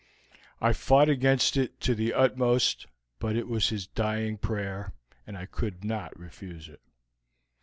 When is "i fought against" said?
0.59-1.55